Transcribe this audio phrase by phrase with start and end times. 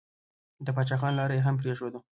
[0.65, 1.99] د پاچا خان لاره يې هم پرېښوده.